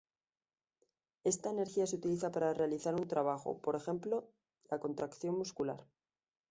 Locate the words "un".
2.95-3.07